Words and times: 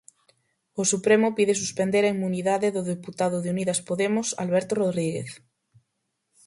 O 0.81 0.83
Supremo 0.91 1.27
pide 1.37 1.53
suspender 1.63 2.03
a 2.05 2.13
inmunidade 2.15 2.67
do 2.75 2.87
deputado 2.93 3.37
de 3.41 3.51
Unidas 3.55 3.79
Podemos 3.89 4.27
Alberto 4.43 4.73
Rodríguez. 4.81 5.29